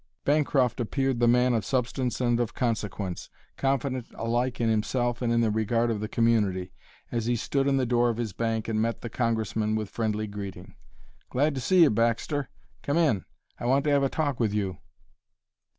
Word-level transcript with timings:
Bancroft 0.25 0.79
appeared 0.79 1.19
the 1.19 1.27
man 1.27 1.53
of 1.53 1.63
substance 1.63 2.19
and 2.19 2.39
of 2.39 2.55
consequence, 2.55 3.29
confident 3.55 4.07
alike 4.15 4.59
in 4.59 4.67
himself 4.67 5.21
and 5.21 5.31
in 5.31 5.41
the 5.41 5.51
regard 5.51 5.91
of 5.91 5.99
the 5.99 6.07
community, 6.07 6.71
as 7.11 7.27
he 7.27 7.35
stood 7.35 7.67
in 7.67 7.77
the 7.77 7.85
door 7.85 8.09
of 8.09 8.17
his 8.17 8.33
bank 8.33 8.67
and 8.67 8.81
met 8.81 9.01
the 9.01 9.11
Congressman 9.11 9.75
with 9.75 9.89
friendly 9.91 10.25
greeting. 10.25 10.73
"Glad 11.29 11.53
to 11.53 11.61
see 11.61 11.83
you, 11.83 11.91
Baxter! 11.91 12.49
Come 12.81 12.97
in! 12.97 13.25
I 13.59 13.67
want 13.67 13.83
to 13.83 13.91
have 13.91 14.01
a 14.01 14.09
talk 14.09 14.39
with 14.39 14.55
you." 14.55 14.79